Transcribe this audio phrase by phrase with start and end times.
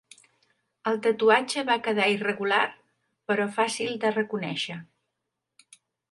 [0.91, 2.61] El tatuatge va quedar irregular,
[3.31, 4.79] però fàcil de reconèixer.